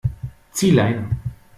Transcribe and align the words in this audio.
Zieh 0.51 0.71
Leine! 0.71 1.09